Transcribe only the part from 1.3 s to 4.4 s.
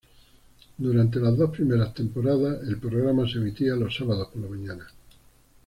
dos primeras temporadas el programa se emitía los sábados